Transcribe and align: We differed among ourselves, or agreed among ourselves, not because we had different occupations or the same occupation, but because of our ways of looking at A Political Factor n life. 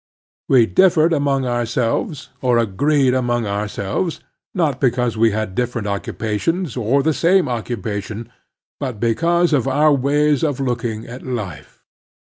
We 0.49 0.65
differed 0.65 1.13
among 1.13 1.45
ourselves, 1.45 2.29
or 2.41 2.57
agreed 2.57 3.13
among 3.13 3.45
ourselves, 3.45 4.19
not 4.55 4.81
because 4.81 5.15
we 5.15 5.29
had 5.29 5.53
different 5.53 5.85
occupations 5.85 6.75
or 6.75 7.03
the 7.03 7.13
same 7.13 7.47
occupation, 7.47 8.27
but 8.79 8.99
because 8.99 9.53
of 9.53 9.67
our 9.67 9.93
ways 9.93 10.43
of 10.43 10.59
looking 10.59 11.05
at 11.05 11.17
A 11.17 11.19
Political 11.19 11.19
Factor 11.23 11.29
n 11.29 11.35
life. 11.35 11.83